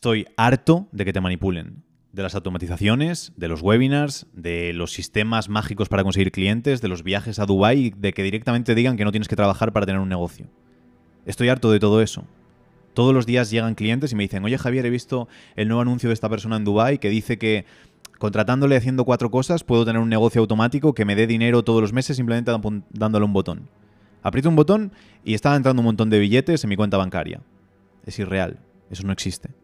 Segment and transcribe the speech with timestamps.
[0.00, 1.84] Estoy harto de que te manipulen.
[2.14, 7.02] De las automatizaciones, de los webinars, de los sistemas mágicos para conseguir clientes, de los
[7.02, 10.08] viajes a Dubái, de que directamente digan que no tienes que trabajar para tener un
[10.08, 10.46] negocio.
[11.26, 12.24] Estoy harto de todo eso.
[12.94, 16.08] Todos los días llegan clientes y me dicen, oye Javier, he visto el nuevo anuncio
[16.08, 17.66] de esta persona en Dubái que dice que
[18.18, 21.92] contratándole haciendo cuatro cosas puedo tener un negocio automático que me dé dinero todos los
[21.92, 22.50] meses simplemente
[22.88, 23.68] dándole un botón.
[24.22, 24.92] Aprieto un botón
[25.26, 27.42] y está entrando un montón de billetes en mi cuenta bancaria.
[28.06, 29.59] Es irreal, eso no existe.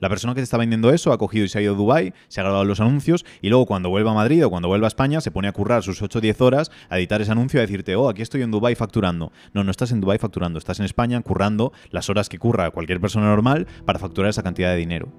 [0.00, 2.14] La persona que te está vendiendo eso ha cogido y se ha ido a Dubai,
[2.28, 4.88] se ha grabado los anuncios y luego cuando vuelva a Madrid o cuando vuelva a
[4.88, 7.62] España se pone a currar sus 8 o 10 horas a editar ese anuncio a
[7.62, 9.30] decirte, oh, aquí estoy en Dubai facturando.
[9.52, 12.98] No, no estás en Dubai facturando, estás en España currando las horas que curra cualquier
[12.98, 15.12] persona normal para facturar esa cantidad de dinero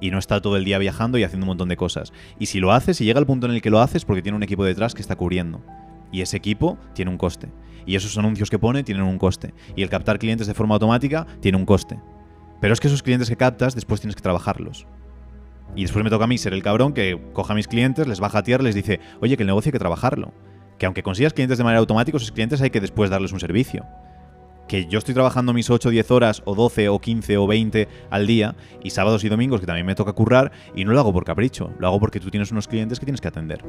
[0.00, 2.12] y no está todo el día viajando y haciendo un montón de cosas.
[2.38, 4.36] Y si lo haces, y llega el punto en el que lo haces, porque tiene
[4.36, 5.60] un equipo detrás que está cubriendo.
[6.12, 7.48] Y ese equipo tiene un coste.
[7.84, 9.52] Y esos anuncios que pone tienen un coste.
[9.74, 11.98] Y el captar clientes de forma automática tiene un coste.
[12.60, 14.86] Pero es que esos clientes que captas después tienes que trabajarlos.
[15.76, 18.20] Y después me toca a mí ser el cabrón que coja a mis clientes, les
[18.20, 20.32] baja a tierra, les dice, oye, que el negocio hay que trabajarlo.
[20.78, 23.84] Que aunque consigas clientes de manera automática, esos clientes hay que después darles un servicio.
[24.66, 27.88] Que yo estoy trabajando mis 8 o 10 horas, o 12 o 15 o 20
[28.10, 31.12] al día, y sábados y domingos que también me toca currar, y no lo hago
[31.12, 33.64] por capricho, lo hago porque tú tienes unos clientes que tienes que atender.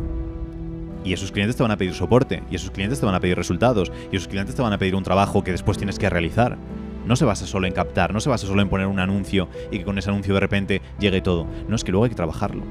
[1.05, 3.37] Y esos clientes te van a pedir soporte, y esos clientes te van a pedir
[3.37, 6.57] resultados, y esos clientes te van a pedir un trabajo que después tienes que realizar
[7.09, 9.79] no se basa solo en captar, no se basa solo en poner un anuncio y
[9.79, 11.47] que con ese anuncio de repente llegue todo.
[11.67, 12.61] No, es que luego hay que trabajarlo.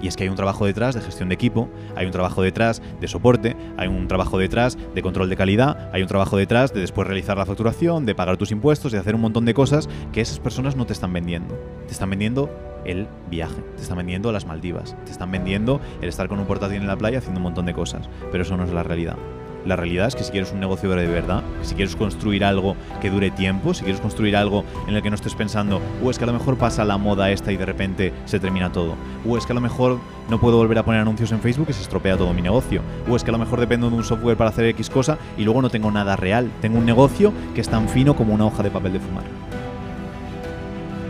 [0.00, 2.80] Y es que hay un trabajo detrás de gestión de equipo, hay un trabajo detrás
[2.98, 6.80] de soporte, hay un trabajo detrás de control de calidad, hay un trabajo detrás de
[6.80, 10.22] después realizar la facturación, de pagar tus impuestos, de hacer un montón de cosas que
[10.22, 11.54] esas personas no te están vendiendo.
[11.86, 12.48] Te están vendiendo
[12.86, 16.78] el viaje, te están vendiendo las Maldivas, te están vendiendo el estar con un portátil
[16.78, 18.08] en la playa haciendo un montón de cosas.
[18.32, 19.18] Pero eso no es la realidad.
[19.66, 23.10] La realidad es que si quieres un negocio de verdad, si quieres construir algo que
[23.10, 26.24] dure tiempo, si quieres construir algo en el que no estés pensando, o es que
[26.24, 28.94] a lo mejor pasa la moda esta y de repente se termina todo,
[29.26, 29.98] o es que a lo mejor
[30.30, 33.16] no puedo volver a poner anuncios en Facebook y se estropea todo mi negocio, o
[33.16, 35.60] es que a lo mejor dependo de un software para hacer X cosa y luego
[35.60, 38.70] no tengo nada real, tengo un negocio que es tan fino como una hoja de
[38.70, 39.24] papel de fumar.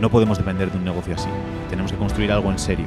[0.01, 1.29] No podemos depender de un negocio así,
[1.69, 2.85] tenemos que construir algo en serio.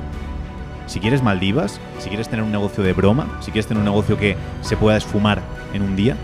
[0.92, 4.18] Si quieres Maldivas, si quieres tener un negocio de broma, si quieres tener un negocio
[4.18, 5.40] que se pueda esfumar
[5.72, 6.18] en un día,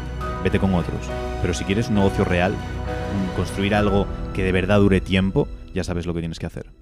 [0.44, 1.00] vete con otros.
[1.40, 2.52] Pero si quieres un negocio real,
[3.34, 6.77] construir algo que de verdad dure tiempo, ya sabes lo que tienes que hacer.